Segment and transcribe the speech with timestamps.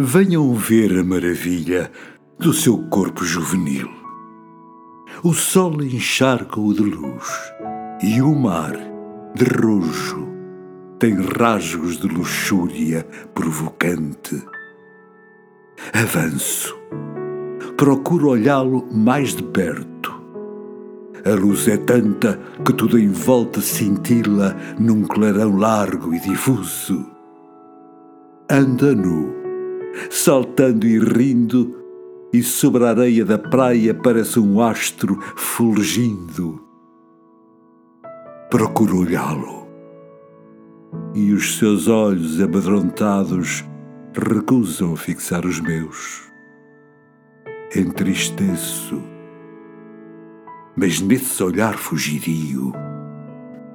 [0.00, 1.90] Venham ver a maravilha
[2.38, 3.90] do seu corpo juvenil.
[5.24, 7.26] O sol encharca-o de luz
[8.00, 8.76] e o mar,
[9.34, 10.28] de rojo,
[11.00, 14.40] tem rasgos de luxúria provocante.
[15.92, 16.78] Avanço,
[17.76, 20.14] procuro olhá-lo mais de perto.
[21.24, 27.04] A luz é tanta que tudo em volta cintila num clarão largo e difuso.
[28.48, 29.37] Anda nu,
[30.10, 31.78] saltando e rindo
[32.32, 36.62] e sobre a areia da praia parece um astro fulgindo.
[38.50, 39.66] Procuro olhá-lo,
[41.14, 43.64] e os seus olhos amedrontados
[44.14, 46.22] recusam fixar os meus.
[47.74, 49.02] Entristeço,
[50.76, 52.72] mas nesse olhar fugidio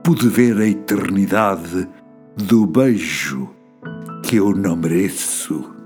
[0.03, 1.88] pude ver a eternidade
[2.36, 3.50] do beijo
[4.23, 5.83] que eu não mereço.